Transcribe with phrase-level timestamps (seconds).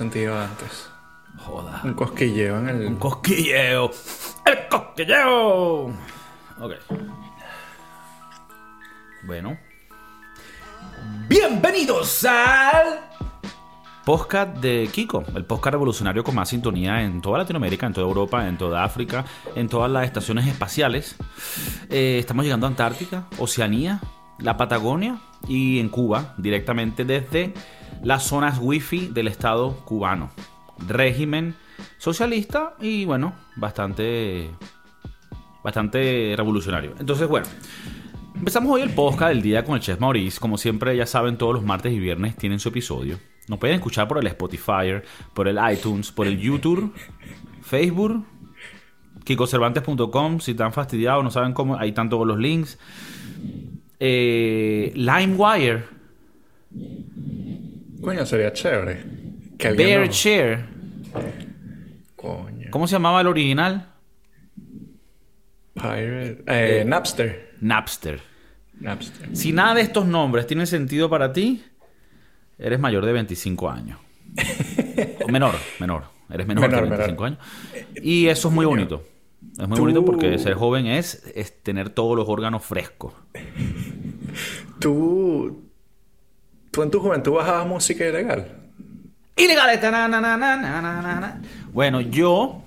[0.00, 0.88] sentido antes.
[1.38, 1.80] Joda.
[1.82, 2.86] Un cosquilleo en el.
[2.86, 3.90] Un cosquilleo.
[4.46, 5.86] ¡El cosquilleo!
[6.60, 6.72] Ok.
[9.26, 9.58] Bueno.
[11.28, 13.00] Bienvenidos al
[14.04, 18.46] podcast de Kiko, el podcast revolucionario con más sintonía en toda Latinoamérica, en toda Europa,
[18.46, 19.24] en toda África,
[19.56, 21.16] en todas las estaciones espaciales.
[21.90, 24.00] Eh, estamos llegando a Antártica, Oceanía,
[24.38, 25.18] la Patagonia
[25.48, 27.52] y en Cuba, directamente desde
[28.02, 30.30] las zonas wifi del Estado cubano.
[30.86, 31.54] Régimen
[31.98, 34.50] socialista y bueno, bastante,
[35.62, 36.94] bastante revolucionario.
[36.98, 37.46] Entonces, bueno.
[38.34, 40.38] Empezamos hoy el podcast del día con el chef Maurice.
[40.38, 43.18] Como siempre, ya saben, todos los martes y viernes tienen su episodio.
[43.48, 45.02] Nos pueden escuchar por el Spotify,
[45.34, 46.94] por el iTunes, por el YouTube,
[47.62, 48.24] Facebook,
[49.24, 50.38] kikocervantes.com.
[50.38, 52.78] Si están fastidiados, no saben cómo, ahí están todos los links.
[53.98, 55.84] Eh, LimeWire,
[58.00, 59.02] Coño, sería chévere.
[59.58, 60.64] Que Bear nos- Share.
[62.16, 62.68] Coño.
[62.70, 63.88] ¿Cómo se llamaba el original?
[65.74, 66.42] Pirate.
[66.46, 67.54] Eh, Napster.
[67.60, 68.20] Napster.
[68.80, 69.36] Napster.
[69.36, 71.62] Si nada de estos nombres tienen sentido para ti,
[72.58, 73.98] eres mayor de 25 años.
[75.24, 76.04] O menor, menor.
[76.30, 77.38] Eres menor, Menor, de 25 menor.
[77.38, 77.94] años.
[78.02, 79.04] Y eso es muy bonito.
[79.58, 83.12] Es muy Tú- bonito porque ser joven es, es tener todos los órganos frescos.
[84.80, 85.67] ¿Tú.
[86.78, 88.46] ¿Tú en tu juventud bajabas música ilegal?
[89.34, 89.80] Ilegal.
[89.90, 91.40] Na, na, na,
[91.72, 92.62] bueno, yo,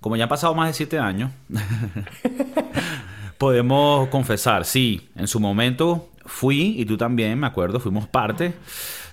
[0.00, 1.30] como ya han pasado más de siete años,
[3.36, 8.54] podemos confesar, sí, en su momento fui, y tú también, me acuerdo, fuimos parte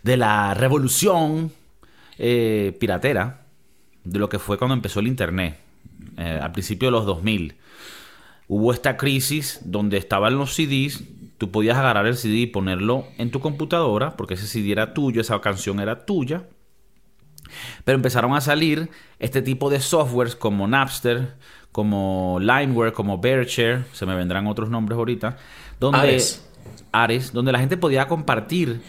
[0.04, 1.52] de la revolución
[2.18, 3.42] eh, piratera,
[4.06, 5.58] de lo que fue cuando empezó el Internet,
[6.16, 7.56] eh, al principio de los 2000.
[8.48, 11.04] Hubo esta crisis donde estaban los CDs
[11.42, 15.22] tú podías agarrar el CD y ponerlo en tu computadora, porque ese CD era tuyo,
[15.22, 16.44] esa canción era tuya.
[17.84, 21.34] Pero empezaron a salir este tipo de softwares como Napster,
[21.72, 25.38] como Limeware, como Bearshare, se me vendrán otros nombres ahorita,
[25.80, 26.48] donde Ares.
[26.92, 28.80] Ares, donde la gente podía compartir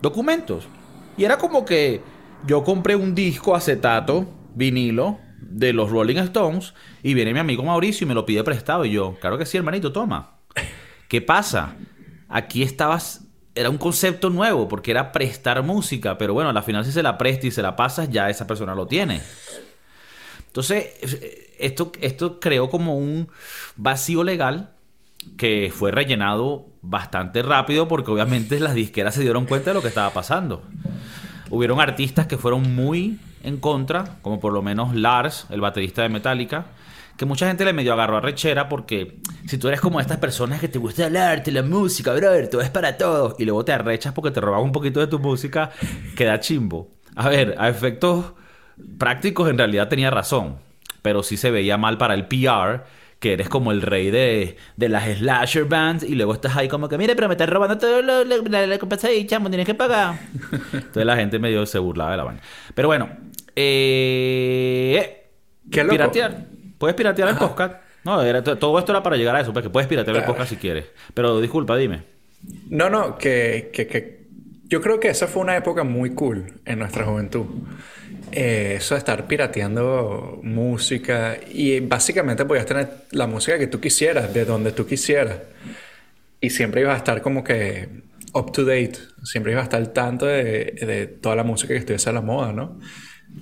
[0.00, 0.68] documentos.
[1.16, 2.02] Y era como que
[2.46, 6.72] yo compré un disco acetato, vinilo, de los Rolling Stones,
[7.02, 8.84] y viene mi amigo Mauricio y me lo pide prestado.
[8.84, 10.33] Y yo, claro que sí, hermanito, toma.
[11.14, 11.76] ¿Qué pasa?
[12.28, 13.28] Aquí estabas.
[13.54, 17.16] Era un concepto nuevo porque era prestar música, pero bueno, al final si se la
[17.18, 19.22] presta y se la pasas, ya esa persona lo tiene.
[20.48, 23.28] Entonces, eh, esto, esto creó como un
[23.76, 24.72] vacío legal
[25.36, 29.88] que fue rellenado bastante rápido porque obviamente las disqueras se dieron cuenta de lo que
[29.90, 30.64] estaba pasando.
[31.48, 36.08] Hubieron artistas que fueron muy en contra, como por lo menos Lars, el baterista de
[36.08, 36.66] Metallica,
[37.16, 40.60] que mucha gente le medio agarró a rechera porque si tú eres como estas personas
[40.60, 43.72] que te gusta el arte, la música, brother, todo es para todos, y luego te
[43.72, 45.70] arrechas porque te roban un poquito de tu música,
[46.16, 46.90] queda chimbo.
[47.16, 48.32] A ver, a efectos
[48.98, 50.56] prácticos en realidad tenía razón,
[51.02, 52.82] pero sí se veía mal para el PR
[53.20, 56.88] que eres como el rey de, de las slasher bands y luego estás ahí como
[56.90, 60.18] que, mire, pero me estás robando todo lo, lo- la, ahí, chamo, tienes que pagar.
[60.72, 62.40] Entonces la gente medio se burlaba de la vaina.
[62.74, 63.08] Pero bueno,
[63.56, 65.26] eh,
[65.70, 65.92] Qué loco.
[65.92, 66.53] piratear.
[66.84, 67.76] Puedes piratear el podcast.
[68.04, 70.34] No, era, to- todo esto era para llegar a eso, porque puedes piratear el Claro.
[70.34, 70.84] podcast si quieres.
[71.14, 72.02] Pero disculpa, dime.
[72.68, 74.24] No, no, que, que, que-
[74.68, 77.46] yo creo que esa fue una época muy cool en nuestra juventud.
[78.32, 84.34] Eh, eso de estar pirateando música y básicamente podías tener la música que tú quisieras,
[84.34, 85.38] de donde tú quisieras.
[86.40, 87.88] Y siempre ibas a estar como que
[88.34, 91.78] up to date, siempre ibas a estar al tanto de, de toda la música que
[91.80, 92.78] estuviese a la moda, ¿no?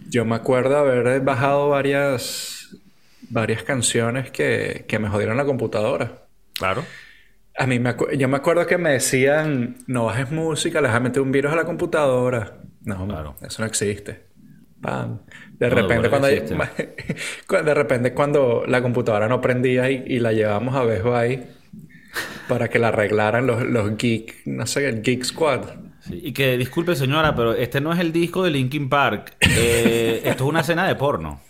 [0.09, 2.62] Yo me acuerdo haber bajado varias,
[3.33, 6.27] varias canciones que, que me jodieron la computadora.
[6.55, 6.87] Claro.
[7.59, 11.01] A mí me yo me acuerdo que me decían, no bajes música, le vas a
[11.01, 12.61] meter un virus a la computadora.
[12.85, 13.37] No, Claro.
[13.43, 14.27] eso no existe.
[14.81, 15.21] Pam.
[15.59, 16.29] De No, repente cuando,
[17.65, 21.43] de repente cuando la computadora no prendía y, y la llevamos a Best Buy
[22.49, 25.63] para que la arreglaran los, los geek, no sé, el Geek Squad.
[26.01, 29.37] Sí, y que disculpe señora, pero este no es el disco de Linkin Park.
[29.55, 31.41] Eh, esto es una escena de porno.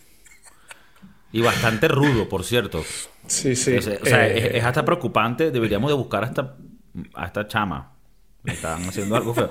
[1.32, 2.84] Y bastante rudo, por cierto.
[3.26, 3.76] Sí, sí.
[3.76, 5.50] O sea, o sea, Eh, es, es hasta preocupante.
[5.50, 6.56] Deberíamos de buscar hasta
[7.14, 7.93] a esta chama.
[8.43, 9.50] Me Estaban haciendo algo feo.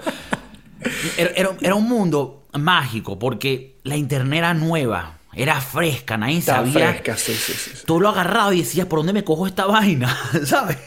[1.17, 6.57] Era, era- era un mundo mágico porque la internet era nueva, era fresca, nadie está
[6.57, 6.89] sabía.
[6.89, 7.71] fresca, sí, sí, sí.
[7.77, 7.83] sí.
[7.85, 10.15] Tú lo agarrabas y decías, ¿por dónde me cojo esta vaina?
[10.45, 10.77] ¿Sabes?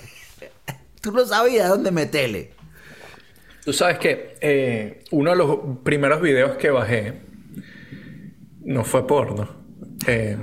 [1.01, 2.53] Tú no sabías dónde meterle.
[3.65, 7.23] Tú sabes que eh, uno de los primeros videos que bajé
[8.65, 9.49] no fue porno.
[10.07, 10.37] Eh,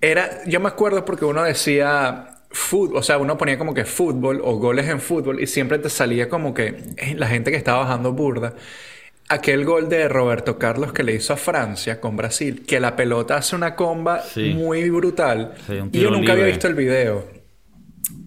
[0.00, 4.40] era, yo me acuerdo porque uno decía fútbol, o sea, uno ponía como que fútbol
[4.42, 7.80] o goles en fútbol y siempre te salía como que eh, la gente que estaba
[7.80, 8.54] bajando burda.
[9.28, 13.36] aquel gol de Roberto Carlos que le hizo a Francia con Brasil, que la pelota
[13.36, 14.54] hace una comba Sí.
[14.54, 15.54] muy brutal.
[15.68, 17.24] Sí, un y yo nunca había visto el video.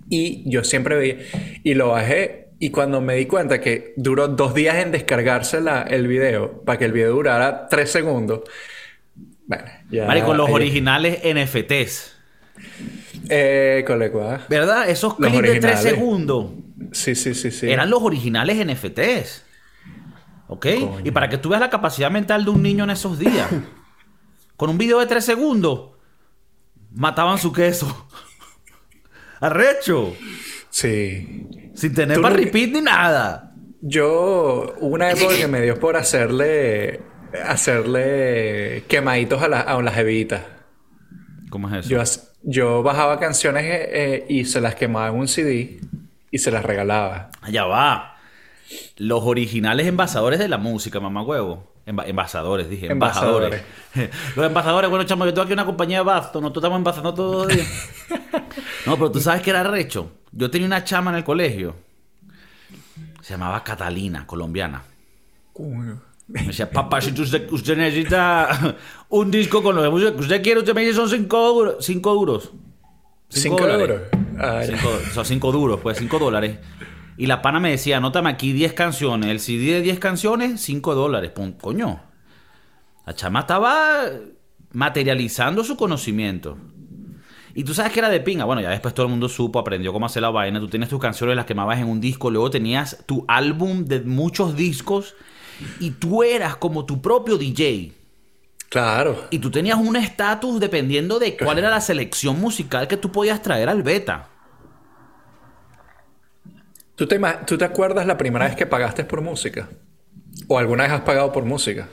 [0.10, 1.18] Y yo siempre vi,
[1.64, 5.82] y lo bajé, y cuando me di cuenta que duró dos días en descargarse la-
[5.82, 8.42] el video, para que el video durara tres segundos,
[9.48, 10.06] bueno, ya...
[10.06, 12.14] Marico, los ahí- originales NFTs.
[13.30, 14.42] Eh, colegua.
[14.50, 14.90] ¿Verdad?
[14.90, 15.82] Esos Los clips de 3 originales.
[15.82, 16.52] segundos.
[16.92, 17.70] Sí, sí, sí, sí.
[17.70, 19.44] Eran los originales NFTs.
[20.48, 20.66] ¿Ok?
[20.80, 21.00] Coño.
[21.04, 23.50] Y para que tú veas la capacidad mental de un niño en esos días.
[24.58, 25.92] Con un video de 3 segundos.
[26.92, 28.08] Mataban su queso.
[29.40, 30.14] Arrecho.
[30.70, 31.48] Sí.
[31.76, 33.54] Sin tener para repeat ni nada.
[33.82, 37.02] Yo, una época que me dio por hacerle,
[37.46, 40.42] hacerle quemaditos a, la- a las evitas.
[41.50, 41.90] ¿Cómo es eso?
[41.90, 42.02] Yo,
[42.44, 45.80] yo bajaba canciones eh, eh, y se las quemaba en un CD
[46.32, 47.30] y se las regalaba.
[47.42, 48.18] Allá va.
[48.98, 51.72] Los originales envasadores de la música, mamá huevo.
[51.86, 52.88] Enva- envasadores, dije.
[52.92, 53.62] Envasadores.
[53.94, 54.36] Embajadores.
[54.36, 56.40] Los envasadores, bueno, chamo, yo tengo aquí una compañía de basto.
[56.42, 57.66] Nosotros estamos envasando todo el día.
[58.86, 60.12] No, pero tú sabes que era recho.
[60.34, 61.74] Yo tenía una chama en el colegio.
[63.22, 64.82] Se llamaba Catalina, colombiana.
[66.34, 68.76] Me decía, papá, si usted, usted necesita
[69.10, 71.76] un disco con lo de música que usted quiere, usted me dice son cinco, duros-
[71.86, 72.52] cinco duros.
[73.30, 73.90] ¿Cinco dólares.
[73.90, 74.02] euros?
[74.40, 76.58] Ay, Cinco, o sea, cinco duros, pues cinco dólares.
[77.18, 79.30] Y la pana me decía, anótame aquí 10 canciones.
[79.30, 81.30] El CD de 10 canciones, 5 dólares.
[81.30, 82.02] Pum, coño.
[83.06, 84.02] La chama estaba
[84.72, 86.58] materializando su conocimiento.
[87.54, 88.46] Y tú sabes que era de pinga.
[88.46, 90.60] Bueno, ya después todo el mundo supo, aprendió cómo hacer la vaina.
[90.60, 92.32] Tú tienes tus canciones, las quemabas en un disco.
[92.32, 95.16] Luego tenías tu álbum de muchos discos.
[95.80, 97.94] Y tú eras como tu propio DJ.
[98.70, 99.28] Claro.
[99.30, 103.42] Y tú tenías un estatus dependiendo de cuál era la selección musical que tú podías
[103.42, 104.30] traer al beta.
[106.96, 109.70] ¿Tú te, ¿Tú te acuerdas la primera vez que pagaste por música?
[110.48, 111.88] ¿O alguna vez has pagado por música?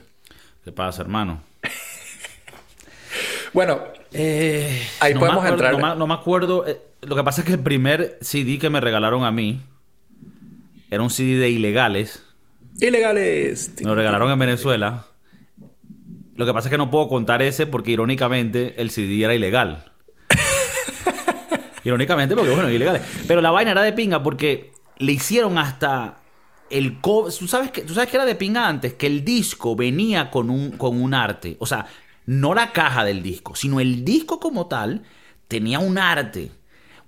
[0.64, 1.40] ¿Qué pasa, hermano?
[3.52, 3.80] Bueno,
[4.12, 5.80] Eh, Ahí no podemos acuerdo, entrar.
[5.80, 6.66] No me, no me acuerdo.
[6.68, 9.60] eh, lo que pasa es que el primer CD que me regalaron a mí
[10.88, 12.22] era un CD de ilegales.
[12.80, 13.72] Ilegales.
[13.82, 15.06] Lo regalaron en Venezuela.
[16.36, 19.92] Lo que pasa es que no puedo contar ese porque irónicamente el CD era ilegal.
[21.84, 23.00] irónicamente porque bueno, ilegal.
[23.26, 26.18] Pero la vaina era de pinga porque le hicieron hasta
[26.70, 29.74] el co- ¿Tú sabes que tú sabes que era de pinga antes que el disco
[29.76, 31.86] venía con un con un arte, o sea,
[32.26, 35.02] no la caja del disco, sino el disco como tal
[35.48, 36.50] tenía un arte.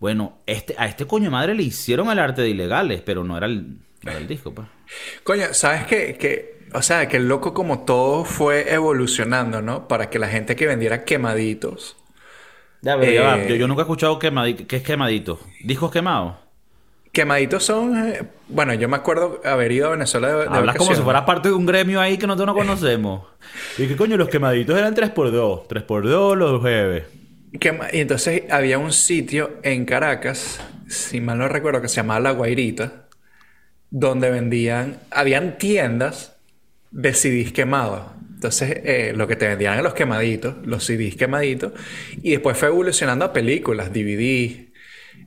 [0.01, 3.47] Bueno, este, a este coño madre le hicieron el arte de ilegales, pero no era
[3.47, 4.67] el, era el disco, pues.
[5.25, 6.17] Coño, ¿sabes qué?
[6.19, 9.89] Que, o sea, que el loco como todo fue evolucionando, ¿no?
[9.89, 11.97] Para que la gente que vendiera quemaditos.
[12.81, 13.39] Ya, pero ya va.
[13.39, 14.67] Eh, Yo, yo nunca he escuchado quemadito.
[14.67, 15.39] ¿Qué es quemadito?
[15.63, 16.35] ¿Discos quemados?
[17.13, 18.09] Quemaditos son...
[18.09, 21.23] eh, bueno, yo me acuerdo haber ido a Venezuela de, de Hablas como si fueras
[21.25, 23.23] parte de un gremio ahí que nosotros no conocemos.
[23.79, 24.17] ¿Y qué coño?
[24.17, 25.67] Los quemaditos eran 3x2.
[25.69, 27.05] 3x2 los jueves.
[27.53, 30.59] Quema- Y entonces había un sitio en Caracas,
[30.89, 33.09] si mal no recuerdo, que se llamaba La Guairita,
[33.93, 34.97] donde vendían...
[35.11, 36.35] Habían tiendas
[36.91, 38.03] de CDs quemados.
[38.35, 41.73] Entonces, eh, lo que te vendían eran los quemaditos, los CDs quemaditos.
[42.23, 44.73] Y después fue evolucionando a películas, DVDs,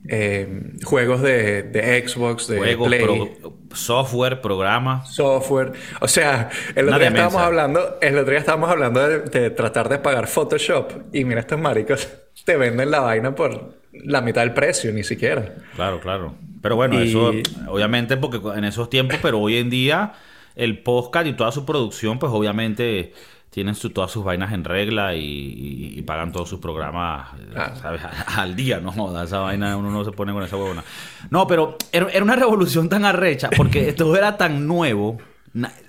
[0.08, 0.46] eh,
[0.84, 5.14] juegos de, de Xbox, de Juegos, Play, pro- software, programas.
[5.14, 5.72] software.
[6.00, 9.88] O sea, el otro, día estábamos hablando, el otro día estábamos hablando de, de tratar
[9.88, 10.92] de pagar Photoshop.
[11.14, 12.08] Y mira, estos maricos
[12.44, 15.54] te venden la vaina por la mitad del precio, ni siquiera.
[15.74, 16.34] Claro, claro.
[16.66, 17.32] Pero bueno, Y- eso
[17.68, 20.14] obviamente porque en esos tiempos, pero hoy en día
[20.56, 23.12] el podcast y toda su producción, pues obviamente
[23.50, 27.76] tienen su- todas sus vainas en regla y, y- y pagan todos sus programas, Claro.
[27.76, 28.00] ¿sabes?
[28.36, 30.82] Al día, no joda, esa vaina uno no se pone con esa huevona.
[31.30, 35.18] No, pero era, era una revolución tan arrecha porque esto era tan nuevo.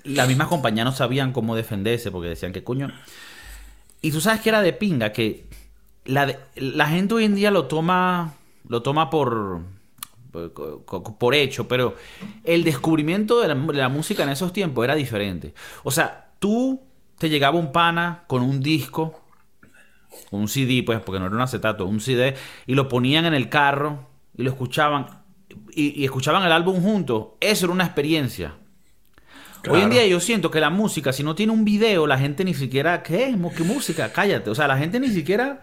[0.04, 2.90] Las mismas compañías no sabían cómo defenderse porque decían que coño.
[4.00, 5.44] Y tú sabes que era de pinga, que
[6.04, 8.34] la, de- la gente hoy en día lo toma,
[8.68, 9.60] lo toma por,
[10.30, 11.96] por, hecho, pero
[12.44, 15.54] el descubrimiento de la, de la música en esos tiempos era diferente.
[15.84, 16.82] O sea, tú
[17.18, 19.20] te llegaba un pana con un disco,
[20.30, 22.34] un CD, pues, porque no era un acetato, un CD,
[22.66, 24.06] y lo ponían en el carro
[24.36, 25.22] y lo escuchaban,
[25.74, 27.28] y, y escuchaban el álbum juntos.
[27.40, 28.54] Eso era una experiencia.
[29.68, 32.44] Hoy en día yo siento que la música, si no tiene un video, la gente
[32.44, 33.36] ni siquiera, ¿qué?
[33.56, 34.12] ¿Qué música?
[34.12, 34.50] Cállate.
[34.50, 35.62] O sea, la gente ni siquiera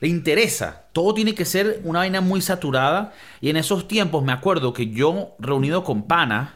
[0.00, 0.86] le interesa.
[0.92, 3.12] Todo tiene que ser una vaina muy saturada.
[3.40, 6.50] Y en esos tiempos me acuerdo que yo, reunido con panas,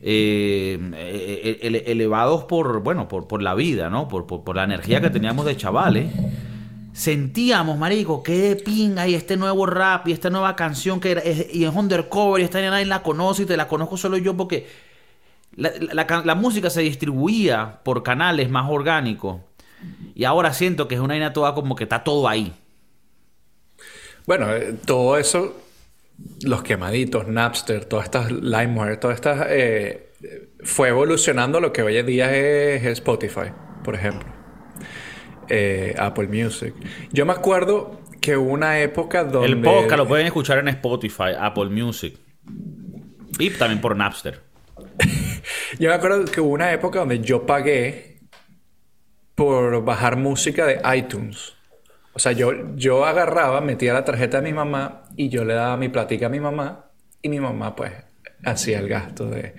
[0.00, 4.08] eh, eh, ele- elevados por, bueno, por, por la vida, ¿no?
[4.08, 6.12] Por, por, la energía que teníamos de chavales.
[6.92, 11.64] Sentíamos, marico, qué de pinga y este nuevo rap y esta nueva canción que y
[11.64, 14.68] es undercover y esta nadie la conoce y te la conozco solo yo porque
[15.56, 19.40] la, la la música se distribuía por canales más orgánicos.
[20.14, 22.52] Y ahora siento que es una vaina toda como que está todo ahí.
[24.26, 25.54] Bueno, eh, todo eso,
[26.42, 30.12] los quemaditos, Napster, todas estas LimeWire, todas estas, eh,
[30.62, 34.28] fue evolucionando lo que hoy en día es Spotify, por ejemplo.
[35.48, 36.74] Eh, Apple Music.
[37.12, 39.48] Yo me acuerdo que hubo una época donde...
[39.48, 42.16] El podcast lo pueden escuchar en Spotify, Apple Music.
[43.38, 44.40] Y también por Napster.
[45.78, 48.13] Yo me acuerdo que hubo una época donde yo pagué
[49.34, 51.54] por bajar música de iTunes.
[52.12, 55.76] O sea, yo, yo agarraba, metía la tarjeta de mi mamá y yo le daba
[55.76, 56.86] mi platica a mi mamá
[57.20, 57.92] y mi mamá pues
[58.44, 59.54] hacía el gasto de,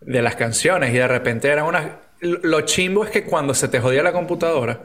[0.00, 2.00] de las canciones y de repente era una...
[2.20, 4.84] Lo chimbo es que cuando se te jodía la computadora,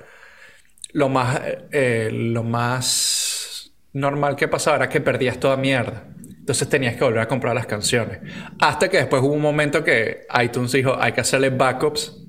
[0.91, 1.39] lo más,
[1.71, 6.03] eh, lo más normal que pasaba era que perdías toda mierda.
[6.17, 8.19] Entonces tenías que volver a comprar las canciones.
[8.59, 12.28] Hasta que después hubo un momento que iTunes dijo, hay que hacerle backups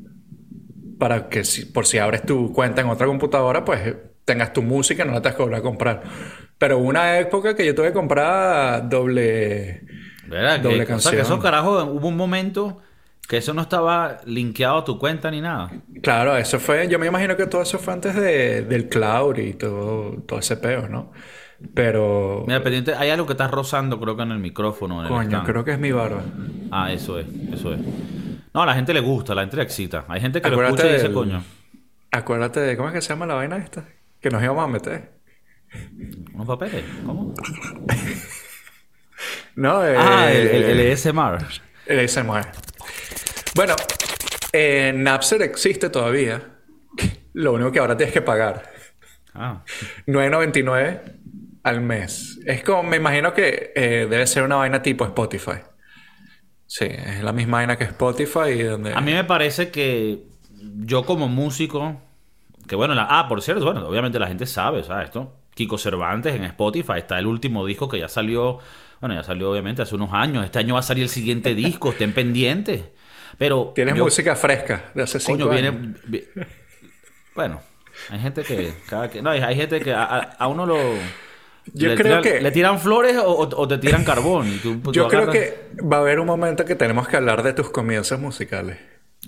[1.01, 5.03] para que si- por si abres tu cuenta en otra computadora, pues tengas tu música
[5.03, 6.03] y no la tengas que volver a comprar.
[6.59, 9.83] Pero hubo una época que yo tuve que comprar doble...
[10.29, 10.61] ¿Verdad?
[10.61, 11.21] Doble que, o sea, que canción.
[11.23, 12.79] esos carajos, hubo un momento
[13.27, 15.71] que eso no estaba linkeado a tu cuenta ni nada.
[16.03, 16.87] Claro, eso fue...
[16.89, 20.57] Yo me imagino que todo eso fue antes de- del cloud y todo, todo ese
[20.59, 21.11] peo, ¿no?
[21.75, 22.45] Pero...
[22.47, 25.01] Mira, pendiente, hay algo que estás rozando, creo que en el micrófono.
[25.01, 25.47] en el Coño, stand.
[25.47, 26.23] creo que es mi barba.
[26.71, 27.81] Ah, eso es, eso es.
[28.55, 30.05] No, a la gente le gusta, a la gente le excita.
[30.09, 31.45] Hay gente que lo Acuérdate escucha y dice, del- coño,
[32.13, 32.77] Acuérdate de...
[32.77, 33.85] ¿Cómo es que se llama la vaina esta?
[34.21, 35.13] Que nos íbamos a meter.
[36.35, 36.85] unos papeles.
[37.07, 37.35] ¿Cómo?
[39.55, 40.81] No, eh, Ah, el, el, el.
[40.81, 40.93] El.
[43.55, 43.75] Bueno,
[44.53, 46.41] eh, Napster existe todavía.
[47.35, 48.71] Lo único que ahora tienes que pagar.
[49.35, 49.63] Ah.
[50.07, 51.01] 9.99
[51.63, 52.41] al mes.
[52.47, 55.59] Es como, me imagino que eh, debe ser una vaina tipo Spotify.
[56.73, 58.95] Sí, es la misma vaina que Spotify y donde...
[58.95, 60.21] A mí me parece que
[60.85, 62.01] yo como músico,
[62.69, 65.07] que bueno, la- ah, por cierto, bueno, obviamente la gente sabe, ¿sabes?
[65.07, 68.61] Esto, Kiko Cervantes en Spotify está el último disco que ya salió,
[69.01, 70.45] bueno, ya salió obviamente hace unos años.
[70.45, 72.85] Este año va a salir el siguiente disco, estén pendientes.
[73.37, 75.75] Pero Tienes yo- música fresca de hace cinco Coño, años.
[75.75, 75.95] viene.
[76.07, 76.25] vi-
[77.35, 77.61] Bueno,
[78.11, 78.75] hay gente que.
[78.89, 80.79] Cada que no, hay, gente que a uno lo.
[81.75, 84.49] Yo le creo tiran, que- Le tiran flores o, te tiran carbón.
[84.49, 87.43] y tú- tú Yo creo que va a haber un momento que tenemos que hablar
[87.43, 88.79] de tus comienzos musicales.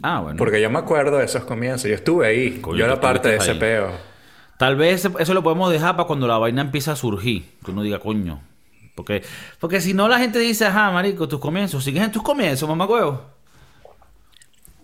[0.02, 0.36] Ah, bueno.
[0.38, 1.88] Porque yo me acuerdo de esos comienzos.
[1.88, 2.58] Yo estuve ahí.
[2.60, 3.58] Coño, yo era parte de ese ahí.
[3.58, 3.90] peo.
[4.58, 7.44] Tal vez eso lo podemos dejar para cuando la vaina empieza a surgir.
[7.64, 8.40] Que uno diga, coño.
[8.94, 9.22] Porque,
[9.58, 11.82] porque si no, la gente dice, ajá, marico, tus comienzos.
[11.84, 13.22] Sigues en tus comienzos, mamá huevo.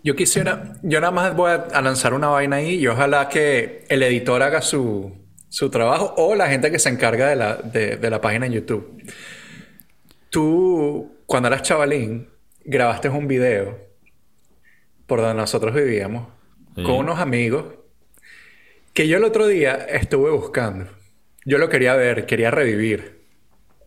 [0.05, 4.03] Yo quisiera, yo nada más voy a lanzar una vaina ahí y ojalá que el
[4.03, 5.13] editor haga su,
[5.49, 8.53] su trabajo o la gente que se encarga de la, de, de la página en
[8.53, 9.03] YouTube.
[10.31, 12.29] Tú, cuando eras chavalín,
[12.65, 13.79] grabaste un video
[15.07, 16.29] por donde nosotros vivíamos
[16.77, 16.85] Sí.
[16.85, 17.65] con unos amigos
[18.95, 20.89] que yo el otro día estuve buscando.
[21.45, 23.19] Yo lo quería ver, quería revivir.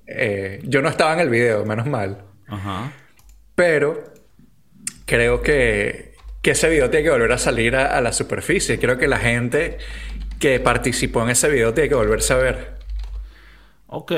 [0.08, 2.26] Eh, yo no estaba en el video, menos mal.
[2.48, 2.92] Ajá.
[3.56, 4.04] Pero
[5.06, 8.78] creo que, que ese video tiene que volver a salir a, a la superficie.
[8.78, 9.78] Creo que la gente
[10.42, 12.74] que participó en ese video tiene que volverse a ver.
[13.88, 14.12] Ok.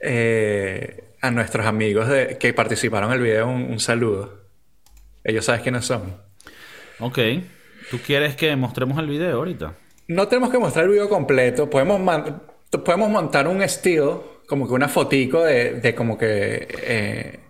[0.00, 4.38] Eh, a nuestros amigos de- que participaron en el video, un, un saludo.
[5.24, 6.14] Ellos saben quiénes son.
[7.00, 7.18] Ok.
[7.90, 9.74] ¿Tú quieres que mostremos el video ahorita?
[10.06, 11.68] No tenemos que mostrar el video completo.
[11.68, 12.42] Podemos, man-
[12.84, 16.68] podemos montar un estilo, como que una fotico de, de como que...
[16.82, 17.40] eh,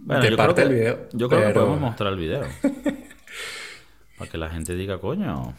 [0.00, 2.42] Bueno, de yo parte creo que, del video, Yo creo que podemos mostrar el video.
[4.18, 5.54] para que la gente diga, coño.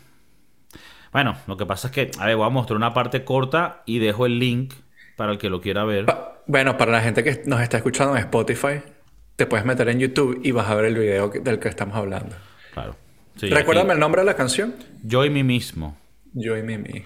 [1.11, 3.99] Bueno, lo que pasa es que, a ver, voy a mostrar una parte corta y
[3.99, 4.73] dejo el link
[5.15, 6.05] para el que lo quiera ver.
[6.05, 8.81] Pa- bueno, para la gente que nos está escuchando en Spotify,
[9.35, 11.95] te puedes meter en YouTube y vas a ver el video que- del que estamos
[11.95, 12.35] hablando.
[12.73, 12.95] Claro.
[13.35, 14.75] Sí, Recuérdame aquí, el nombre de la canción.
[15.03, 15.97] Yo y mí mismo.
[16.33, 17.03] Yo y Mimi.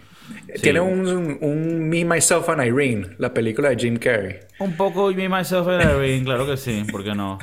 [0.61, 4.39] Tiene un, un, un Me, Myself and Irene, la película de Jim Carrey.
[4.59, 7.37] Un poco me, myself and Irene, claro que sí, ¿por qué no?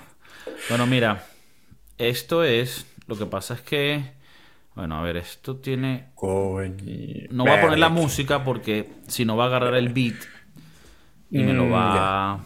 [0.68, 1.24] Bueno, mira,
[1.98, 4.04] esto es, lo que pasa es que,
[4.78, 6.10] bueno, a ver, esto tiene,
[7.30, 10.14] no voy a poner la música porque si no va a agarrar el beat
[11.30, 12.44] y me lo Mm, va,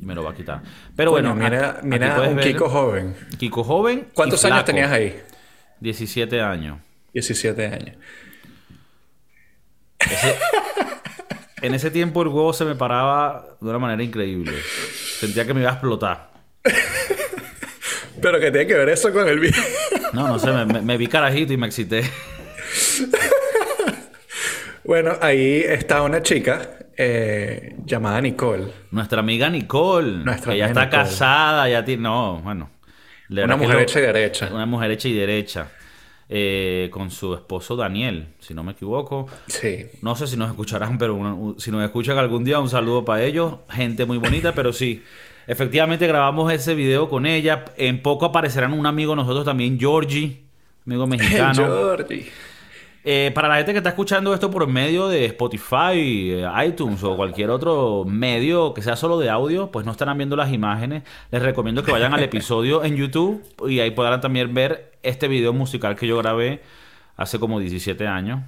[0.00, 0.60] y me lo va a quitar.
[0.96, 3.14] Pero bueno, mira, aquí- mira aquí un ver Kiko joven.
[3.38, 4.08] Kiko joven.
[4.10, 5.18] y ¿Cuántos años tenías ahí?
[5.80, 6.78] 17 años.
[7.14, 7.96] 17 años.
[11.62, 14.52] En ese tiempo el huevo se me paraba de una manera increíble.
[15.20, 16.32] Sentía que me iba a explotar.
[18.20, 19.62] Pero que tiene que ver eso con el video.
[20.12, 22.02] No, no sé, me, me- vi carajito y me excité.
[24.84, 28.66] bueno, ahí está una chica eh, llamada Nicole.
[28.90, 30.24] Nuestra amiga Nicole.
[30.24, 31.02] Nuestra que ya está Nicole.
[31.02, 32.02] casada, ya tiene.
[32.02, 32.70] No, bueno.
[33.30, 34.50] Una mujer lo- hecha y derecha.
[34.52, 35.68] Una mujer hecha y derecha.
[36.34, 39.28] eh, con su esposo Daniel, si no me equivoco.
[39.48, 39.86] Sí.
[40.02, 43.56] No sé si nos escucharán, pero si nos escuchan algún día, un saludo para ellos.
[43.70, 45.02] Gente muy bonita, pero sí.
[45.46, 47.64] Efectivamente grabamos ese video con ella.
[47.76, 50.42] En poco aparecerán un amigo nosotros también, Georgie,
[50.86, 51.66] amigo mexicano.
[51.66, 52.26] Jordi.
[53.04, 55.96] Eh, para la gente que está escuchando esto por medio de Spotify,
[56.34, 60.36] eh, iTunes o cualquier otro medio que sea solo de audio, pues no estarán viendo
[60.36, 61.02] las imágenes.
[61.32, 65.52] Les recomiendo que vayan al episodio en YouTube y ahí podrán también ver este video
[65.52, 66.62] musical que yo grabé
[67.16, 68.40] hace como 17 años.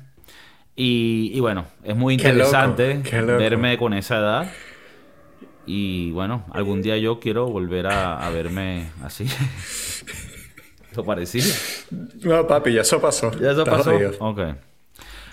[0.76, 3.38] Y, y bueno, es muy Qué loco, interesante qué loco.
[3.38, 4.50] verme con esa edad.
[5.66, 9.26] Y bueno, algún día yo quiero volver a, a verme así.
[10.96, 11.52] Lo parecido.
[12.22, 13.32] No, papi, ya eso pasó.
[13.40, 13.92] ¿Ya eso pasó?
[14.20, 14.40] Ok.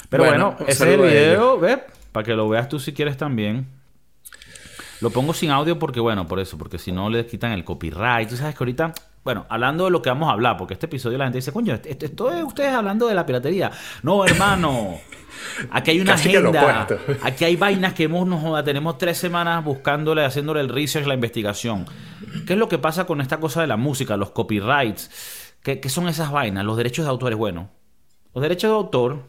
[0.09, 1.79] Pero Bueno, ese es el video, ve,
[2.11, 3.67] para que lo veas tú si quieres también.
[4.99, 8.29] Lo pongo sin audio porque, bueno, por eso, porque si no le quitan el copyright.
[8.29, 11.17] Tú sabes que ahorita, bueno, hablando de lo que vamos a hablar, porque este episodio
[11.17, 13.71] la gente dice, coño, esto, esto es ustedes hablando de la piratería.
[14.03, 14.95] No, hermano.
[15.71, 16.87] Aquí hay una Casi agenda.
[17.23, 21.13] Aquí hay vainas que hemos, no joda, tenemos tres semanas buscándole, haciéndole el research, la
[21.15, 21.85] investigación.
[22.45, 25.55] ¿Qué es lo que pasa con esta cosa de la música, los copyrights?
[25.63, 26.65] ¿Qué, qué son esas vainas?
[26.65, 27.69] Los derechos de autor es bueno.
[28.33, 29.23] Los derechos de autor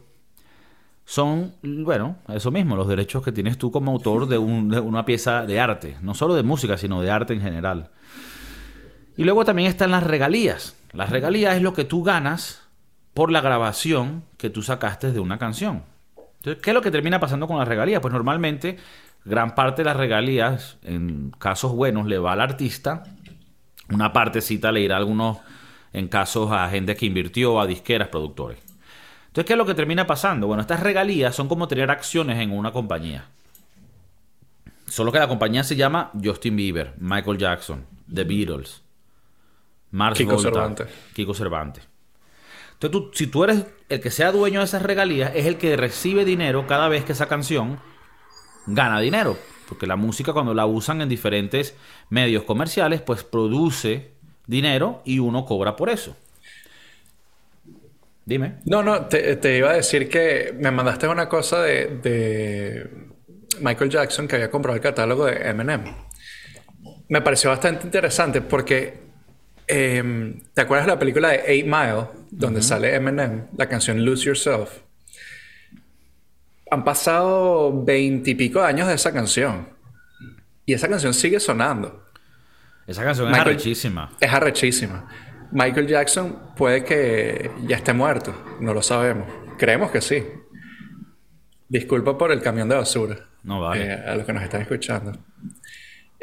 [1.05, 5.05] son, bueno, eso mismo, los derechos que tienes tú como autor de, un- de una
[5.05, 5.97] pieza de arte.
[6.01, 7.89] No solo de música, sino de arte en general.
[9.15, 10.75] Y luego también están las regalías.
[10.91, 12.63] Las regalías es lo que tú ganas
[13.13, 15.83] por la grabación que tú sacaste de una canción.
[16.37, 18.01] Entonces, ¿qué es lo que termina pasando con las regalías?
[18.01, 18.77] Pues normalmente
[19.25, 23.03] gran parte de las regalías, en casos buenos, le va al artista.
[23.89, 25.37] Una partecita le irá a algunos,
[25.93, 28.59] en casos a gente que invirtió, a disqueras, productores.
[29.27, 30.47] Entonces, ¿qué es lo que termina pasando?
[30.47, 33.25] Bueno, estas regalías son como tener acciones en una compañía.
[34.85, 38.82] Solo que la compañía se llama Justin Bieber, Michael Jackson, The Beatles,
[39.93, 40.87] Mars Kiko Volta, Cervantes.
[41.13, 41.87] Kiko Cervantes.
[42.73, 45.77] Entonces, tú- si tú eres el que sea dueño de esas regalías, es el que
[45.77, 47.79] recibe dinero cada vez que esa canción
[48.67, 49.37] gana dinero.
[49.69, 51.75] Porque la música, cuando la usan en diferentes
[52.09, 54.11] medios comerciales, pues produce
[54.45, 56.17] dinero y uno cobra por eso.
[58.25, 58.55] Dime.
[58.65, 62.89] No, no, te, te iba a decir que me mandaste una cosa de, de
[63.61, 65.83] Michael Jackson que había comprado el catálogo de Eminem.
[67.09, 69.02] Me pareció bastante interesante porque
[69.67, 74.25] em, ¿te acuerdas de la película de Eight Mile donde sale Eminem, la canción Lose
[74.25, 74.69] Yourself?
[76.71, 79.69] Han pasado veintipico años de esa canción
[80.65, 82.03] y esa canción sigue sonando.
[82.87, 84.11] Esa canción es arrechísima.
[84.19, 85.07] Es arrechísima.
[85.51, 89.27] Michael Jackson puede que ya esté muerto, no lo sabemos.
[89.57, 90.23] Creemos que sí.
[91.69, 93.17] Disculpa por el camión de basura.
[93.43, 93.85] No vale.
[93.85, 95.11] eh, a los que nos están escuchando.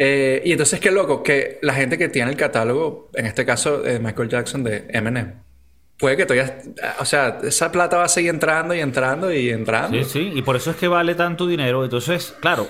[0.03, 3.83] Eh, y entonces qué loco que la gente que tiene el catálogo, en este caso
[3.83, 5.35] de Michael Jackson de Eminem,
[5.99, 6.59] puede que todavía,
[6.99, 10.03] o sea, esa plata va a seguir entrando y entrando y entrando.
[10.03, 11.85] Sí, sí, y por eso es que vale tanto dinero.
[11.85, 12.67] Entonces, claro,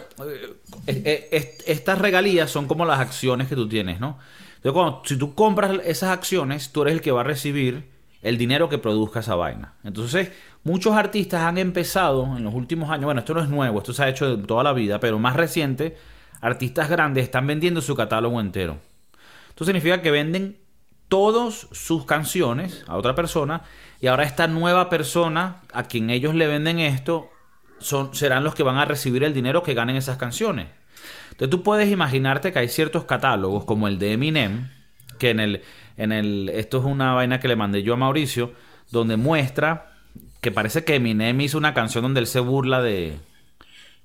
[0.88, 4.18] eh, eh, eh, estas regalías son como las acciones que tú tienes, ¿no?
[4.56, 7.88] Entonces, cuando, si tú compras esas acciones, tú eres el que va a recibir
[8.22, 9.74] el dinero que produzca esa vaina.
[9.84, 10.30] Entonces,
[10.64, 14.02] muchos artistas han empezado en los últimos años, bueno, esto no es nuevo, esto se
[14.02, 15.96] ha hecho toda la vida, pero más reciente,
[16.40, 18.79] artistas grandes están vendiendo su catálogo entero.
[19.48, 20.59] Esto significa que venden
[21.09, 23.62] todas sus canciones a otra persona
[24.00, 27.31] y ahora esta nueva persona a quien ellos le venden esto
[27.79, 30.68] son, serán los que van a recibir el dinero que ganen esas canciones.
[31.33, 34.70] Entonces tú puedes imaginarte que hay ciertos catálogos como el de Eminem,
[35.18, 35.62] que en el,
[35.96, 38.53] en el, esto es una vaina que le mandé yo a Mauricio,
[38.90, 39.92] donde muestra
[40.40, 43.18] que parece que Eminem hizo una canción donde él se burla de,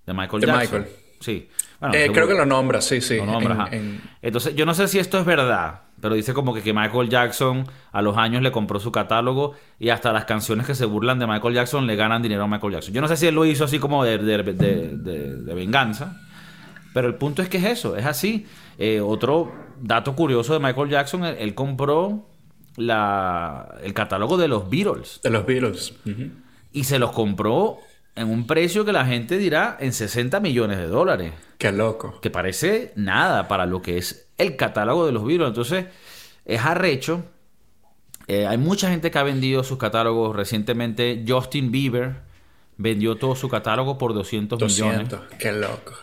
[0.06, 0.80] de Michael De Jackson.
[0.80, 0.95] Michael.
[1.19, 1.50] Sí.
[1.89, 3.17] Bueno, Eh, creo que lo nombra, sí, sí.
[3.17, 3.76] Lo nombra, en- ajá.
[3.76, 7.10] en- Entonces, yo no sé si esto es verdad, pero dice como que, que Michael
[7.10, 11.19] Jackson a los años le compró su catálogo y hasta las canciones que se burlan
[11.19, 12.93] de Michael Jackson le ganan dinero a Michael Jackson.
[12.93, 14.54] Yo no sé si él lo hizo así como de, de- de-
[14.98, 16.19] de- de venganza,
[16.93, 18.45] pero el punto es que es eso, es así.
[18.78, 22.28] Eh, otro dato curioso de Michael Jackson, él, él compró
[22.78, 25.93] la, el catálogo de los Beatles de los Beatles.
[26.74, 27.78] Y se los compró
[28.15, 32.19] en un precio que la gente dirá en 60 millones de dólares Qué loco.
[32.21, 35.49] que parece nada para lo que es el catálogo de los Beatles.
[35.49, 35.86] Entonces,
[36.45, 37.23] es arrecho.
[38.28, 40.36] Eh, hay mucha gente que ha vendido sus catálogos.
[40.36, 42.15] Recientemente, Justin Bieber
[42.78, 45.10] vendió todo su catálogo por 200, millones.
[45.10, 45.38] 200.
[45.38, 45.93] Qué loco.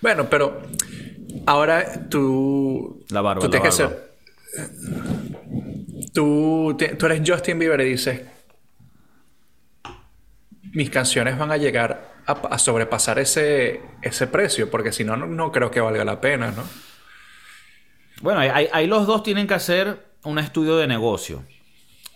[0.00, 0.60] Bueno, pero
[1.46, 3.04] ahora tú...
[3.10, 3.96] La barba, Tú la tienes que barba.
[3.96, 4.06] ser...
[6.12, 8.20] Tú, tú eres Justin Bieber y dices...
[10.76, 15.26] Mis canciones van a llegar a, a sobrepasar ese, ese precio, porque si no, no,
[15.26, 16.62] no creo que valga la pena, ¿no?
[18.22, 21.44] Bueno, ahí, los dos tienen que hacer un estudio de negocio.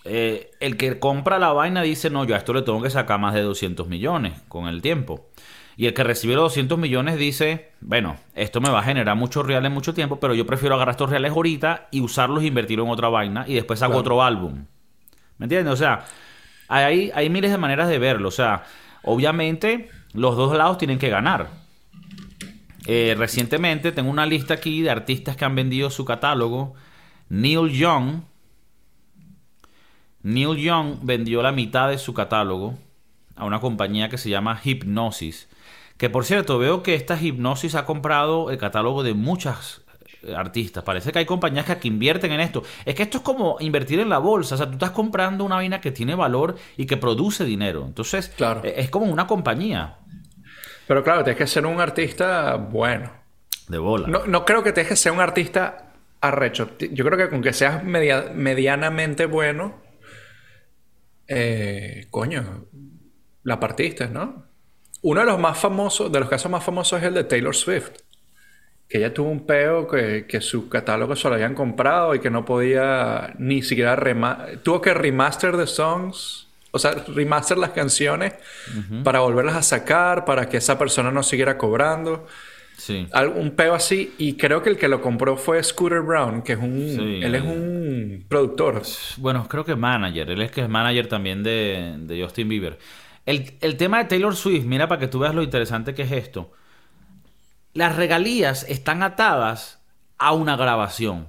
[0.05, 3.19] Eh, el que compra la vaina dice, no, yo a esto le tengo que sacar
[3.19, 5.29] más de 200 millones con el tiempo.
[5.77, 9.47] Y el que recibe los 200 millones dice, bueno, esto me va a generar muchos
[9.47, 12.87] reales en mucho tiempo, pero yo prefiero agarrar estos reales ahorita y usarlos e invertirlos
[12.87, 14.67] en otra vaina y después hago otro álbum.
[15.39, 15.73] ¿Me entiendes?
[15.73, 16.05] O sea,
[16.71, 18.29] hay, hay miles de maneras de verlo.
[18.29, 18.65] O sea,
[19.03, 21.51] obviamente los dos lados tienen que ganar.
[22.87, 26.75] Eh, recientemente tengo una lista aquí de artistas que han vendido su catálogo.
[27.29, 28.23] Neil Young.
[30.23, 32.79] Neil Young vendió la mitad de su catálogo
[33.37, 35.49] a una compañía que se llama Hypnosis.
[35.97, 39.80] Que por cierto, veo que esta hipnosis ha comprado el catálogo de muchas
[40.37, 40.85] artistas.
[40.85, 42.63] Parece que hay compañías que invierten en esto.
[42.85, 44.55] Es que esto es como invertir en la bolsa.
[44.55, 47.85] O sea, tú estás comprando una vaina que tiene valor y que produce dinero.
[47.87, 48.63] Entonces, claro.
[48.65, 49.99] Eh, es como una compañía.
[50.87, 53.13] Pero claro, tienes que ser un artista bueno.
[53.69, 54.09] De bola.
[54.09, 56.71] No, creo que tienes que ser un artista arrecho.
[56.91, 59.81] Yo creo que con que seas medianamente bueno,
[61.29, 62.67] eh, coño,
[63.45, 64.47] la partiste, ¿no?
[65.03, 67.93] Uno de los más famosos, de los casos más famosos es el de Taylor Swift.
[68.91, 72.29] Que ella tuvo un peo que, que su catálogo se lo habían comprado y que
[72.29, 73.97] no podía ni siquiera
[74.63, 78.35] tuvo que remaster the songs, o sea, remaster las canciones
[79.05, 82.27] para volverlas a sacar, para que esa persona no siguiera cobrando.
[82.77, 83.07] Sí.
[83.37, 84.15] Un peo así.
[84.19, 87.21] Y creo que el que lo compró fue Scooter Brown, que es un.
[87.23, 88.83] él es un productor.
[89.19, 90.31] Bueno, creo que manager.
[90.31, 92.79] Él es que es manager también de, de Justin Bieber.
[93.27, 96.53] El, tema de Taylor Swift, mira para que tú veas lo interesante que es esto.
[97.73, 99.81] Las regalías están atadas
[100.19, 101.27] a una grabación.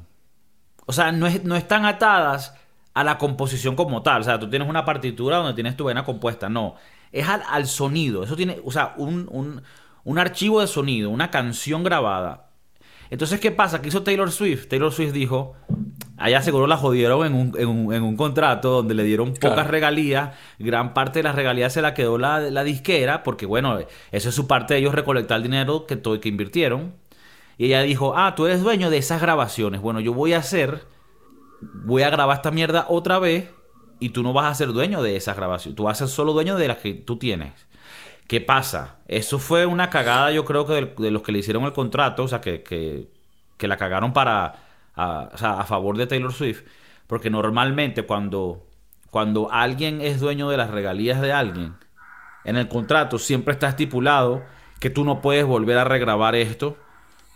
[0.86, 2.56] O sea, no, no están atadas
[2.94, 4.22] a la composición como tal.
[4.22, 6.50] O sea, tú tienes una partitura donde tienes tu vena compuesta.
[6.50, 6.76] No,
[7.12, 8.24] es al, sonido.
[8.24, 9.62] Eso tiene, o sea, un,
[10.04, 12.50] un archivo de sonido, una canción grabada.
[13.10, 13.82] Entonces, ¿qué pasa?
[13.82, 14.68] ¿Qué hizo Taylor Swift?
[14.68, 15.56] Taylor Swift dijo,
[16.22, 20.36] Allá seguro la jodieron en un, en un, contrato donde le dieron pocas regalías.
[20.60, 23.80] Gran parte de las regalías se la quedó la, la disquera, porque bueno,
[24.12, 26.94] eso es su parte de ellos recolectar el dinero que, que invirtieron.
[27.58, 29.82] Y ella dijo, ah, tú eres dueño de esas grabaciones.
[29.82, 30.84] Bueno, yo voy a hacer,
[31.62, 33.50] voy a grabar esta mierda otra vez
[34.00, 35.76] y tú no vas a ser dueño de esas grabaciones.
[35.76, 37.54] Tú vas a ser solo dueño de las que tú tienes.
[38.28, 38.98] ¿Qué pasa?
[39.08, 42.28] Eso fue una cagada, yo creo que de, los que le hicieron el contrato, o
[42.28, 43.10] sea, que, que,
[43.58, 46.64] que la cagaron para a, favor de Taylor Swift,
[47.08, 48.68] porque normalmente cuando,
[49.10, 51.76] cuando alguien es dueño de las regalías de alguien,
[52.44, 54.44] en el contrato siempre está estipulado
[54.80, 56.78] que tú no puedes volver a regrabar esto,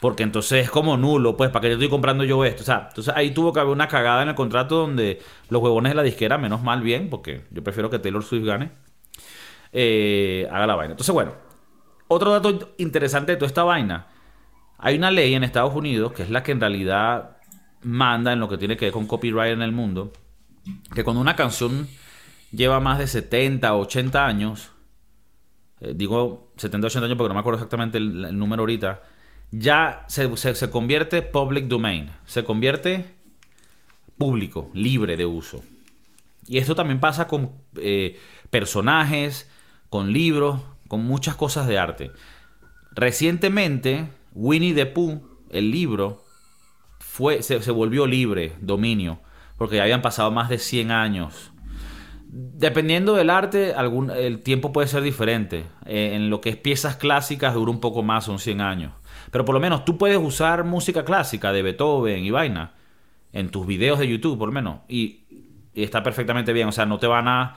[0.01, 2.63] porque entonces es como nulo, pues, ¿para que yo estoy comprando yo esto?
[2.63, 5.91] O sea, entonces ahí tuvo que haber una cagada en el contrato donde los huevones
[5.91, 8.71] de la disquera, menos mal bien, porque yo prefiero que Taylor Swift gane,
[9.71, 10.91] eh, haga la vaina.
[10.93, 11.33] Entonces, bueno,
[12.07, 14.07] otro dato interesante de toda esta vaina.
[14.77, 17.34] Hay una ley en Estados Unidos que es la que en realidad
[17.85, 20.11] manda en lo que tiene que ver con copyright en el mundo,
[20.93, 21.87] que cuando una canción
[22.51, 24.71] lleva más de 70 o 80 años,
[25.81, 29.03] eh, digo 70 o 80 años porque no me acuerdo exactamente el, número ahorita,
[29.51, 33.05] ya se, se, convierte public domain, se convierte
[34.17, 35.63] público, libre de uso.
[36.47, 38.19] Y esto también pasa con eh,
[38.49, 39.49] personajes,
[39.89, 42.11] con libros, con muchas cosas de arte.
[42.91, 46.24] Recientemente, Winnie the Pooh, el libro,
[47.15, 49.21] fue, se, volvió libre, dominio,
[49.57, 51.53] porque ya habían pasado más de 100 años.
[52.27, 55.63] Dependiendo del arte, algún, el tiempo puede ser diferente.
[55.85, 58.91] Eh, en lo que es piezas clásicas dura un poco más, son 100 años.
[59.31, 62.73] Pero por lo menos tú puedes usar música clásica de Beethoven y vaina
[63.31, 64.81] en tus videos de YouTube, por lo menos.
[64.89, 65.21] Y,
[65.73, 66.67] está perfectamente bien.
[66.67, 67.55] O sea, no te van a,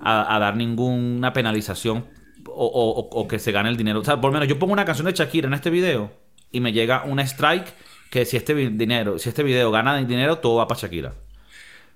[0.00, 2.06] a, dar ninguna penalización
[2.44, 4.00] o, o, que se gane el dinero.
[4.00, 6.10] O sea, por lo menos yo pongo una canción de Shakira en este video
[6.50, 7.72] y me llega una strike
[8.10, 11.14] que si este dinero, si este video gana dinero, todo va para Shakira.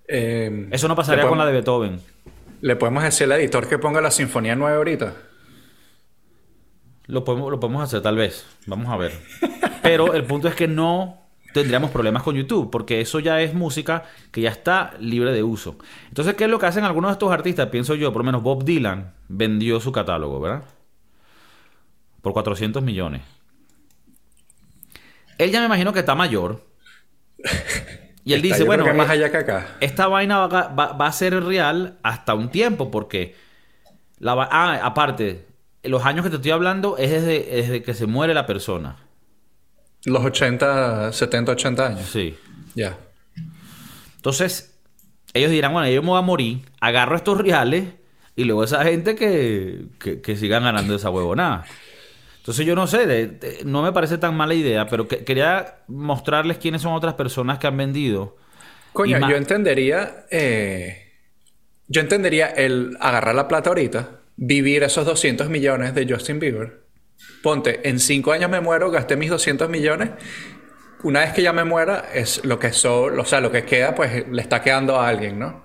[0.07, 2.00] Eh, Eso no pasaría con la de Beethoven.
[2.61, 5.12] ¿Le podemos decir al editor que ponga la Sinfonía 9 ahorita?
[7.07, 8.46] Lo podemos, lo podemos hacer, tal vez.
[8.66, 9.12] Vamos a ver.
[9.83, 11.18] Pero el punto es que no
[11.53, 15.77] tendríamos problemas con YouTube, porque eso ya es música que ya está libre de uso.
[16.09, 17.68] Entonces, ¿qué es lo que hacen algunos de estos artistas?
[17.68, 20.64] Pienso yo, por lo menos Bob Dylan vendió su catálogo, ¿verdad?
[22.22, 23.22] Por 400 millones.
[25.38, 26.64] Él ya me imagino que está mayor.
[28.25, 29.77] Y él dice, bueno, más allá que acá.
[29.81, 33.37] esta vaina va, a ser real hasta un tiempo porque...
[34.18, 35.44] La, ah, aparte,
[35.83, 38.97] los años que te estoy hablando es desde, desde que se muere la persona.
[40.07, 42.09] Los 80, 70, 80 años.
[42.11, 42.38] Sí.
[42.75, 42.97] Ya.
[44.16, 44.79] Entonces,
[45.35, 47.88] ellos dirán, bueno, yo me voy a morir, agarro estos reales
[48.37, 51.66] y luego esa gente que, que, que sigan ganando esa huevonada.
[52.44, 56.92] Entonces yo no sé, no me parece tan mala idea, pero quería mostrarles quiénes son
[56.92, 58.37] otras personas que han vendido
[58.92, 60.26] Coño, yo entendería.
[60.30, 61.11] eh,
[61.88, 66.85] yo entendería el agarrar la plata ahorita, vivir esos 200 millones de Justin Bieber.
[67.42, 70.11] Ponte, en 5 años me muero, gasté mis 200 millones.
[71.02, 73.94] Una vez que ya me muera, es lo que so- o sea, lo que queda,
[73.94, 75.64] pues le está quedando a alguien, ¿no?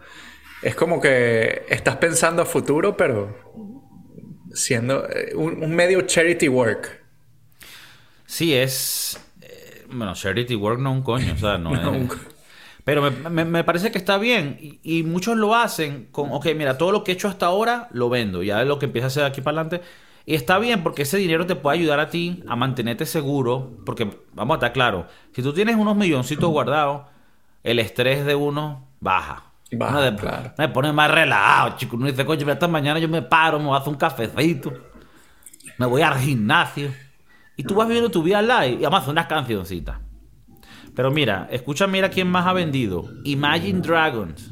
[0.62, 3.38] Es como que estás pensando a futuro, pero
[4.54, 7.04] siendo eh, un, un medio charity work.
[8.26, 9.20] Sí, es.
[9.42, 11.88] eh, bueno, charity work no un coño, o sea, no, No, es.
[11.88, 12.10] un-
[12.84, 14.58] Pero me, me- me parece que está bien.
[14.60, 17.88] Y, y muchos lo hacen con, ok, mira, todo lo que he hecho hasta ahora
[17.92, 18.42] lo vendo.
[18.44, 19.86] Ya es lo que empieza a hacer de aquí para adelante.
[20.26, 23.78] Y está bien porque ese dinero te puede ayudar a ti a mantenerte seguro.
[23.86, 27.04] Porque, vamos a estar claros, si tú tienes unos milloncitos guardados,
[27.64, 29.49] el estrés de uno baja.
[29.72, 30.54] De- claro.
[30.58, 31.96] Me pone más relajado, chico.
[31.96, 34.74] Uno dice, coño, mira, esta mañana yo me paro, me voy a hacer un cafecito.
[35.78, 36.92] Me voy al gimnasio.
[37.56, 39.98] Y tú vas viviendo tu vida live y vamos a hacer unas cancioncitas.
[40.96, 43.10] Pero mira, escucha, mira quién más ha vendido.
[43.26, 44.52] Imagine Dragons.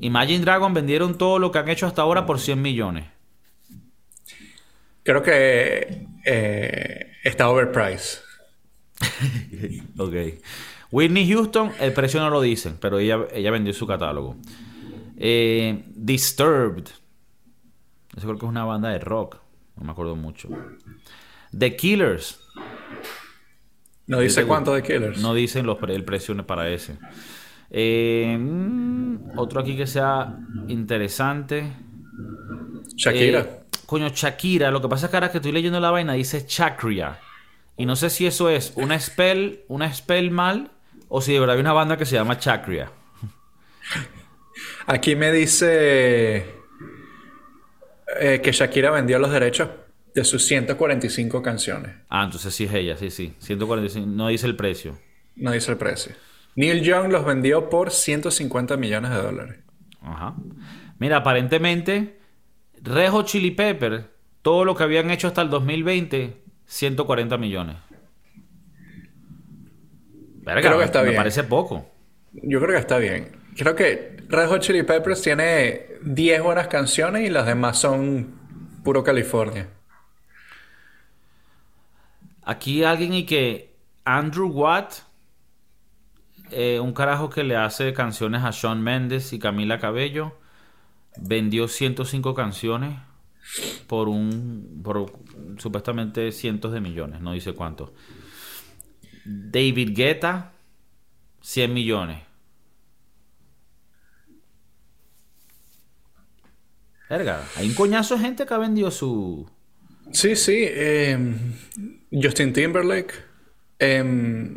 [0.00, 3.04] Imagine Dragons vendieron todo lo que han hecho hasta ahora por 100 millones.
[5.02, 8.20] Creo que eh, está overpriced.
[9.98, 10.14] Ok.
[10.90, 14.36] Whitney Houston, el precio no lo dicen, pero ella, ella vendió su catálogo.
[15.16, 16.88] Eh, Disturbed.
[18.16, 19.38] Eso creo que es una banda de rock.
[19.76, 20.48] No me acuerdo mucho.
[21.56, 22.40] The Killers.
[24.06, 25.20] No dice cuánto de Killers.
[25.20, 26.96] No dicen los el precio para ese.
[27.70, 31.72] Eh, mm, otro aquí que sea interesante.
[32.94, 33.40] Shakira.
[33.40, 34.70] Eh, coño, Shakira.
[34.70, 37.18] Lo que pasa es que ahora que estoy leyendo la vaina dice Chakria.
[37.76, 40.70] Y no sé si eso es una spell, una spell mal
[41.08, 42.90] o si de verdad hay una banda que se llama Chakria.
[44.86, 46.46] Aquí me dice
[48.20, 49.68] eh, que Shakira vendió los derechos
[50.14, 51.94] de sus 145 canciones.
[52.08, 53.34] Ah, entonces sí es ella, sí, sí.
[53.38, 54.06] 145.
[54.06, 54.98] No dice el precio.
[55.36, 56.14] No dice el precio.
[56.54, 59.58] Neil Young los vendió por 150 millones de dólares.
[60.00, 60.34] Ajá.
[60.98, 62.18] Mira, aparentemente,
[62.80, 67.76] Rejo Chili Pepper, todo lo que habían hecho hasta el 2020, 140 millones.
[70.46, 71.16] Verga, Creo que está me bien.
[71.16, 71.90] parece poco.
[72.32, 73.32] Yo creo que está bien.
[73.56, 78.38] Creo que Red Hot Chili Peppers tiene 10 buenas canciones y las demás son
[78.84, 79.68] puro California.
[82.44, 84.92] Aquí alguien y que Andrew Watt,
[86.52, 90.38] eh, un carajo que le hace canciones a Shawn Mendes y Camila Cabello,
[91.16, 92.96] vendió 105 canciones
[93.88, 95.12] por un por
[95.58, 97.92] supuestamente cientos de millones, no dice cuánto.
[99.26, 100.52] David Guetta
[101.40, 102.22] 100 millones.
[107.08, 109.48] Verga, hay un coñazo de gente que ha vendido su
[110.12, 110.56] Sí, sí.
[110.58, 111.18] eh,
[112.10, 113.14] Justin Timberlake.
[113.78, 114.56] eh,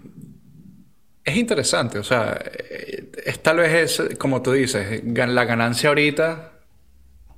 [1.24, 2.34] es interesante, o sea,
[3.24, 6.54] es, tal vez es, como tú dices, la ganancia ahorita,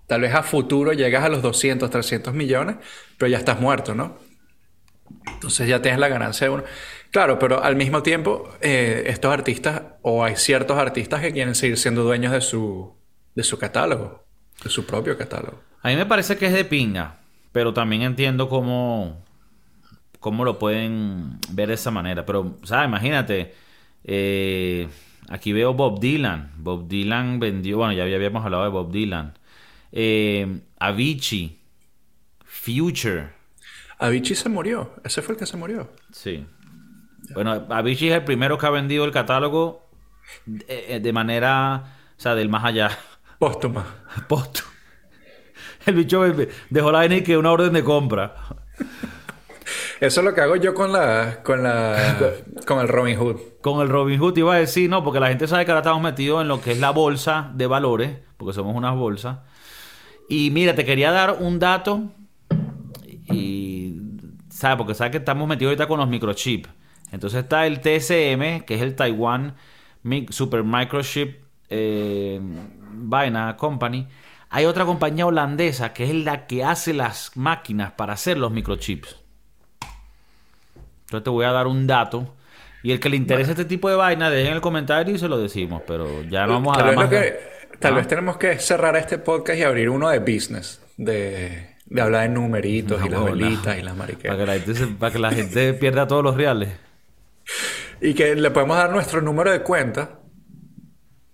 [0.07, 2.77] tal vez a futuro llegas a los 200, 300 millones,
[3.17, 4.17] pero ya estás muerto, ¿no?
[5.33, 6.63] Entonces ya tienes la ganancia de uno.
[7.11, 11.77] Claro, pero al mismo tiempo, eh, estos artistas, o hay ciertos artistas que quieren seguir
[11.77, 12.93] siendo dueños de su,
[13.35, 14.23] de su catálogo,
[14.63, 15.61] de su propio catálogo.
[15.81, 17.19] A mí me parece que es de pinga,
[17.51, 19.25] pero también entiendo cómo,
[20.21, 22.25] cómo lo pueden ver de esa manera.
[22.25, 22.87] Pero, ¿sabes?
[22.87, 23.53] Imagínate,
[24.05, 24.87] eh,
[25.27, 26.53] aquí veo Bob Dylan.
[26.55, 29.33] Bob Dylan vendió, bueno, ya habíamos hablado de Bob Dylan.
[29.91, 31.59] Eh, Avicii,
[32.45, 33.41] Future,
[33.99, 35.91] Avicii se murió, ese fue el que se murió.
[36.11, 36.45] sí.
[37.33, 39.87] Bueno, Avicii es el primero que ha vendido el catálogo
[40.45, 41.83] de, de manera,
[42.17, 42.89] o sea, del más allá.
[43.39, 43.85] Póstuma.
[44.27, 44.61] Posto.
[45.85, 46.23] El bicho
[46.69, 48.35] dejó la vaina que una orden de compra.
[49.99, 52.17] Eso es lo que hago yo con la, con la,
[52.67, 53.37] con el Robin Hood.
[53.61, 56.01] Con el Robin Hood iba a decir, no, porque la gente sabe que ahora estamos
[56.01, 59.39] metidos en lo que es la bolsa de valores, porque somos unas bolsas.
[60.27, 62.01] Y mira, te quería dar un dato,
[63.31, 64.01] y,
[64.49, 64.77] ¿sabes?
[64.77, 66.69] Porque sabes que estamos metidos ahorita con los microchips.
[67.11, 69.55] Entonces está el TSM, que es el Taiwan
[70.29, 71.37] Super Microchip
[71.69, 72.39] eh,
[72.93, 74.07] Vaina Company.
[74.49, 79.17] Hay otra compañía holandesa que es la que hace las máquinas para hacer los microchips.
[81.05, 82.35] Entonces te voy a dar un dato.
[82.83, 85.27] Y el que le interese este tipo de vaina, dejen en el comentario y se
[85.27, 85.83] lo decimos.
[85.85, 87.09] Pero ya no vamos a dar más.
[87.09, 87.39] que-
[87.79, 87.97] tal Ah.
[87.97, 92.29] vez tenemos que cerrar este podcast y abrir uno de business, de, de hablar de
[92.29, 93.25] numeritos y las no.
[93.25, 94.37] velitas y las Para mariqueras.
[94.37, 96.69] que, la gente se- para que la gente pierda todos los reales.
[98.01, 100.19] Y que le podemos dar nuestro número de cuenta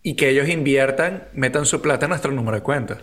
[0.03, 2.97] y que ellos inviertan, metan su plata en nuestro número de cuenta.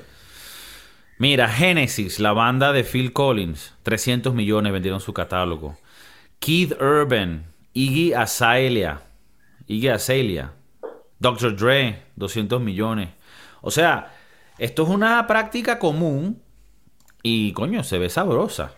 [1.18, 5.76] Mira, Genesis, la banda de Phil Collins, 300 millones vendieron su catálogo.
[6.38, 9.02] Keith Urban, Iggy Azalea,
[9.66, 10.52] Iggy Azalea,
[11.18, 11.56] Dr.
[11.56, 13.10] Dre, 200 millones.
[13.60, 14.12] O sea,
[14.58, 16.42] esto es una práctica común
[17.22, 18.72] y, coño, se ve sabrosa.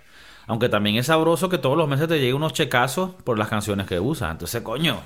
[0.47, 3.87] Aunque también es sabroso que todos los meses te lleguen unos checazos por las canciones
[3.87, 4.31] que usas.
[4.31, 5.01] Entonces, coño.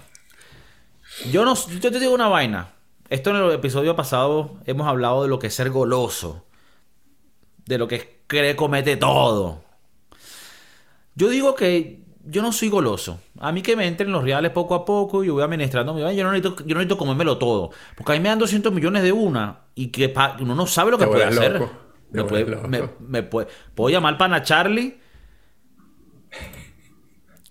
[1.31, 1.55] Yo no.
[1.55, 2.73] Yo te digo una vaina.
[3.09, 6.45] Esto en el episodio pasado hemos hablado de lo que es ser goloso.
[7.65, 9.63] De lo que es querer comete todo.
[11.15, 13.21] Yo digo que yo no soy goloso.
[13.39, 15.99] A mí que me entren los reales poco a poco y yo voy administrando.
[15.99, 17.71] Yo no necesito, yo no necesito comérmelo todo.
[17.97, 20.99] Porque a mí me dan 200 millones de una y que uno no sabe lo
[20.99, 21.67] que puede hacer.
[22.11, 22.45] Me puede,
[22.99, 25.00] me, puede, puedo llamar pana Charlie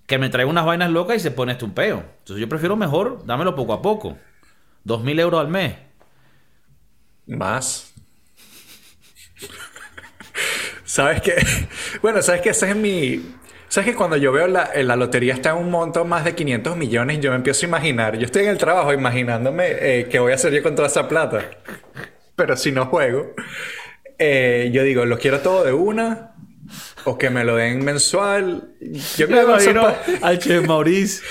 [0.10, 2.04] que me trae unas vainas locas y se pone este un peo.
[2.20, 4.18] Entonces yo prefiero mejor dámelo poco a poco.
[4.84, 5.76] Dos mil euros al mes.
[7.28, 7.94] Más.
[10.84, 11.36] ¿Sabes qué?
[12.02, 12.50] Bueno, ¿sabes qué?
[12.50, 13.36] Ese es mi...
[13.68, 16.76] ¿Sabes que cuando yo veo la, la lotería está en un monto más de 500
[16.76, 20.32] millones, yo me empiezo a imaginar, yo estoy en el trabajo imaginándome eh, qué voy
[20.32, 21.52] a hacer yo con toda esa plata.
[22.36, 23.36] Pero si no juego,
[24.18, 26.34] eh, yo digo, lo quiero todo de una
[27.06, 28.70] o que me lo den mensual.
[29.18, 29.88] Yo me, imagino
[30.22, 31.22] al Che Maurice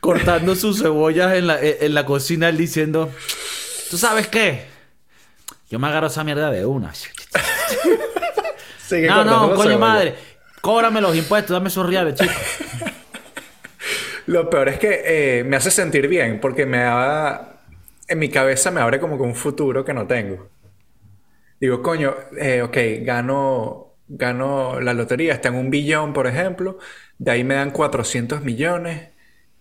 [0.00, 3.10] cortando sus cebollas en la, en la cocina, él diciendo:
[3.90, 4.66] ¿Tú sabes qué?
[5.70, 6.92] Yo me agarro esa mierda de una.
[8.90, 10.14] no, no, coño madre.
[10.60, 12.32] Cóbrame los impuestos, dame esos reales, chico.
[14.26, 17.54] Lo peor es que eh, me hace sentir bien porque me da.
[18.08, 20.48] En mi cabeza me abre como que un futuro que no tengo.
[21.60, 26.78] Digo, coño, eh, ok, gano gano la lotería, está en un billón, por ejemplo,
[27.18, 29.08] de ahí me dan 400 millones,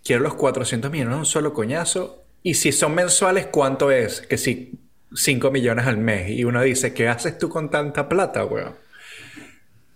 [0.04, 4.22] quiero los 400 millones en un solo coñazo, y si son mensuales, ¿cuánto es?
[4.22, 4.80] Que si
[5.14, 8.76] 5 millones al mes, y uno dice, ¿qué haces tú con tanta plata, weón?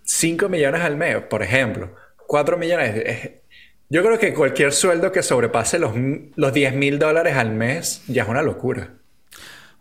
[0.04, 1.94] 5 millones al mes, por ejemplo,
[2.26, 3.30] 4 millones,
[3.88, 5.92] yo creo que cualquier sueldo que sobrepase los,
[6.34, 8.94] los 10 mil dólares al mes ya es una locura.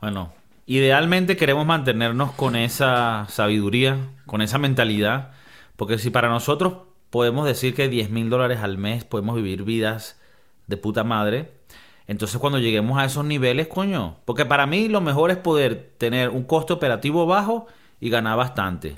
[0.01, 0.34] Bueno,
[0.71, 5.31] Idealmente queremos mantenernos con esa sabiduría, con esa mentalidad,
[5.75, 6.75] porque si para nosotros
[7.10, 10.17] podemos decir que 10 mil dólares al mes podemos vivir vidas
[10.67, 11.51] de puta madre,
[12.07, 16.29] entonces cuando lleguemos a esos niveles, coño, porque para mí lo mejor es poder tener
[16.29, 17.67] un costo operativo bajo
[17.99, 18.93] y ganar bastante.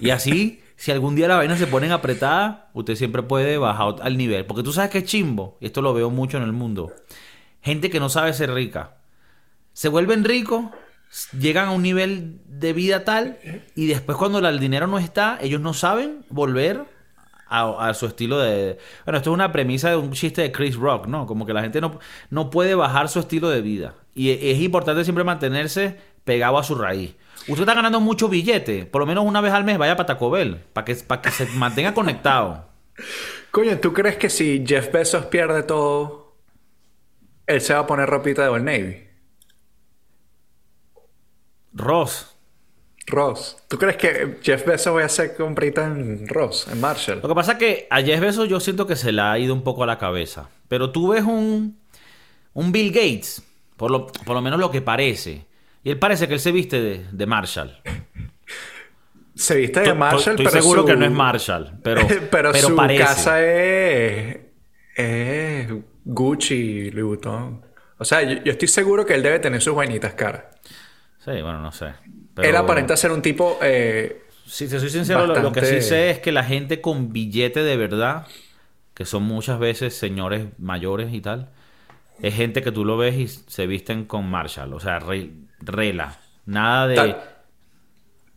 [0.00, 4.16] Y así, si algún día la vaina se pone apretada, usted siempre puede bajar al
[4.16, 4.46] nivel.
[4.46, 6.92] Porque tú sabes que es chimbo, y esto lo veo mucho en el mundo.
[7.62, 8.96] Gente que no sabe ser rica.
[9.72, 10.66] Se vuelven ricos
[11.38, 13.38] llegan a un nivel de vida tal
[13.74, 16.84] y después cuando el dinero no está, ellos no saben volver
[17.46, 18.78] a, su estilo de...
[19.04, 21.26] Bueno, esto es una premisa de un chiste de Chris Rock, ¿no?
[21.26, 23.94] Como que la gente no, no puede bajar su estilo de vida.
[24.14, 27.14] Y e, es importante siempre mantenerse pegado a su raíz.
[27.46, 30.30] Usted está ganando mucho billete, por lo menos una vez al mes vaya para Taco
[30.30, 32.66] Bell, para que, para que se mantenga conectado.
[33.50, 36.36] Coño, ¿tú crees que si Jeff Bezos pierde todo,
[37.46, 39.03] él se va a poner ropita de Old Navy?
[41.74, 42.34] Ross.
[43.06, 43.56] Ross.
[43.68, 47.20] ¿Tú crees que Jeff Bezos va a hacer comprita en Ross, en Marshall?
[47.22, 49.52] Lo que pasa es que a Jeff Bezos yo siento que se le ha ido
[49.52, 50.48] un poco a la cabeza.
[50.68, 51.78] Pero tú ves un,
[52.54, 53.42] un Bill Gates,
[53.76, 55.44] por lo, por lo menos lo que parece.
[55.82, 57.78] Y él parece que él se viste de, Marshall.
[59.34, 64.38] Se viste de Marshall, estoy seguro que no es Marshall, pero, pero, su casa es,
[64.96, 65.68] es
[66.04, 67.62] Gucci, Louis Vuitton.
[67.98, 70.44] O sea, yo, yo, estoy seguro que él debe tener sus vainitas caras.
[71.24, 71.94] Sí, bueno, no sé.
[72.36, 73.58] Él aparenta ser un tipo.
[73.62, 77.62] Eh, si te soy sincero, lo, que sí sé es que la gente con billete
[77.62, 78.26] de verdad,
[78.92, 81.48] que son muchas veces señores mayores y tal,
[82.20, 85.00] es gente que tú lo ves y se visten con Marshall, o sea,
[85.60, 86.18] rela.
[86.44, 87.16] Nada de.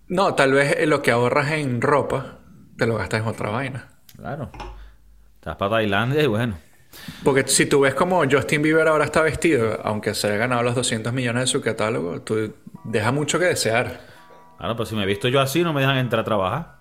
[0.07, 2.39] No, tal vez lo que ahorras en ropa
[2.77, 3.89] te lo gastas en otra vaina.
[4.15, 4.49] Claro.
[5.35, 6.57] Estás para Tailandia y bueno.
[7.23, 10.75] Porque si tú ves como Justin Bieber ahora está vestido, aunque se haya ganado los
[10.75, 12.53] 200 millones de su catálogo, tú
[12.87, 14.01] deja mucho que desear.
[14.57, 16.77] Claro, pues si me he visto yo así, no me dejan entrar a trabajar.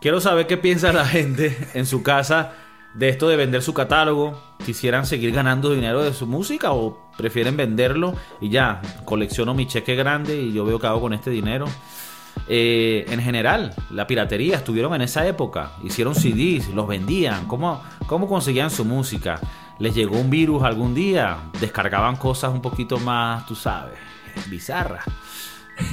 [0.00, 2.54] Quiero saber qué piensa la gente en su casa
[2.94, 4.56] de esto de vender su catálogo.
[4.64, 9.94] ¿Quisieran seguir ganando dinero de su música o prefieren venderlo y ya, colecciono mi cheque
[9.94, 11.66] grande y yo veo qué hago con este dinero?
[12.48, 18.26] Eh, en general, la piratería estuvieron en esa época, hicieron CDs, los vendían, ¿cómo, cómo
[18.26, 19.38] conseguían su música?
[19.82, 21.38] ¿Les llegó un virus algún día?
[21.58, 23.98] ¿Descargaban cosas un poquito más, tú sabes,
[24.46, 25.04] bizarras?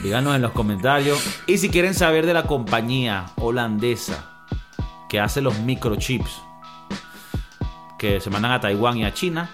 [0.03, 1.41] Díganos en los comentarios.
[1.47, 4.45] Y si quieren saber de la compañía holandesa
[5.09, 6.39] que hace los microchips
[7.97, 9.49] que se mandan a Taiwán y a China,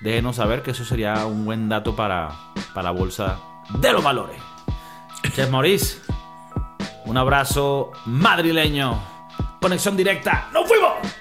[0.00, 2.28] déjenos saber que eso sería un buen dato para,
[2.72, 3.40] para la bolsa
[3.80, 4.40] de los valores.
[5.34, 5.98] Chef Maurice,
[7.06, 9.02] un abrazo madrileño.
[9.60, 10.48] Conexión directa.
[10.52, 11.19] ¡Nos fuimos!